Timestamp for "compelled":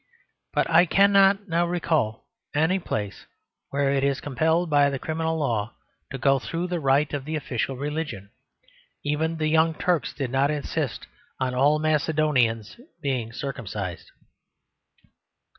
4.19-4.67